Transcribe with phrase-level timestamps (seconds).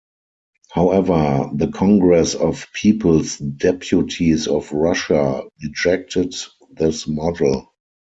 [0.71, 6.33] However, the Congress of People's Deputies of Russia rejected
[6.71, 7.71] this model.